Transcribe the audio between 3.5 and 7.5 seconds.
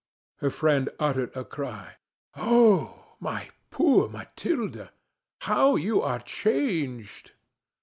poor Mathilde! How you are changed!"